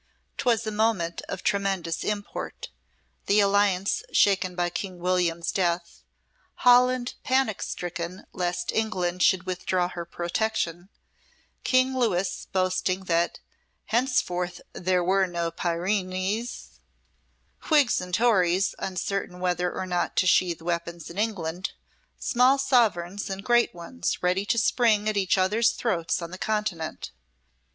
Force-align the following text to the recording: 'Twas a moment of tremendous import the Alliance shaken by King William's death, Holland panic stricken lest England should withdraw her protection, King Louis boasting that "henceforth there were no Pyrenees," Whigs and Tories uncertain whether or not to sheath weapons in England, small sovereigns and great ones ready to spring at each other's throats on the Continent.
'Twas 0.37 0.65
a 0.65 0.71
moment 0.71 1.21
of 1.29 1.43
tremendous 1.43 2.03
import 2.03 2.69
the 3.27 3.39
Alliance 3.39 4.01
shaken 4.11 4.55
by 4.55 4.67
King 4.67 4.97
William's 4.97 5.51
death, 5.51 6.01
Holland 6.65 7.13
panic 7.23 7.61
stricken 7.61 8.25
lest 8.33 8.71
England 8.71 9.21
should 9.21 9.43
withdraw 9.45 9.87
her 9.89 10.03
protection, 10.03 10.89
King 11.63 11.95
Louis 11.95 12.47
boasting 12.51 13.01
that 13.03 13.41
"henceforth 13.85 14.59
there 14.73 15.03
were 15.03 15.27
no 15.27 15.51
Pyrenees," 15.51 16.79
Whigs 17.69 18.01
and 18.01 18.11
Tories 18.11 18.73
uncertain 18.79 19.39
whether 19.39 19.71
or 19.71 19.85
not 19.85 20.15
to 20.17 20.25
sheath 20.25 20.63
weapons 20.63 21.11
in 21.11 21.19
England, 21.19 21.73
small 22.17 22.57
sovereigns 22.57 23.29
and 23.29 23.43
great 23.43 23.75
ones 23.75 24.17
ready 24.23 24.47
to 24.47 24.57
spring 24.57 25.07
at 25.07 25.15
each 25.15 25.37
other's 25.37 25.69
throats 25.69 26.23
on 26.23 26.31
the 26.31 26.39
Continent. 26.39 27.11